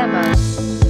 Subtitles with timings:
[0.00, 0.89] Demo.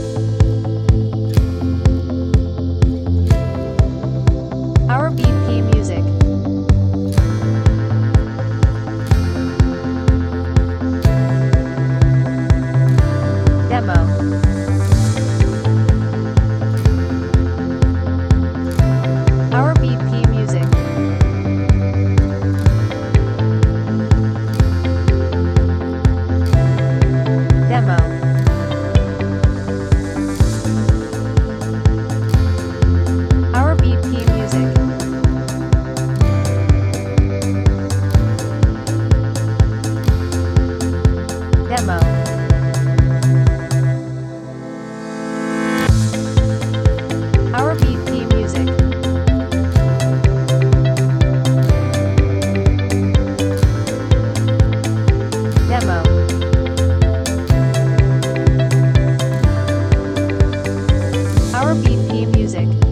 [62.52, 62.89] Music.